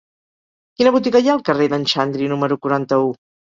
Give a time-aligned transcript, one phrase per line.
[0.79, 3.15] Quina botiga hi ha al carrer d'en Xandri número quaranta-u?